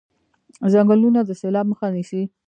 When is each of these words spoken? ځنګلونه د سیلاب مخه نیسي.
ځنګلونه 0.73 1.19
د 1.27 1.29
سیلاب 1.41 1.65
مخه 1.71 1.87
نیسي. 1.95 2.21